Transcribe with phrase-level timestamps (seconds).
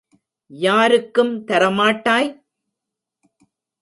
[0.51, 2.31] யாருக்கும் தர மாட்டாய்?